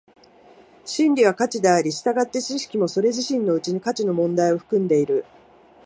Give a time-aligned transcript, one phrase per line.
[0.83, 5.25] 真理は価値であり、従って知識もそれ自身のうちに価値の問題を含んでいる。